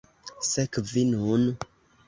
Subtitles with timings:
[0.47, 1.47] Sekvi nun!